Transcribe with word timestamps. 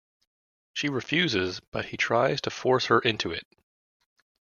She 0.73 0.89
refuses, 0.89 1.59
but 1.59 1.85
he 1.89 1.95
tries 1.95 2.41
to 2.41 2.49
force 2.49 2.87
her 2.87 2.97
into 3.01 3.29
it. 3.29 3.45